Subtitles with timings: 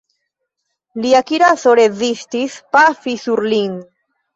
[1.03, 3.83] Lia kiraso rezistis pafi sur lin.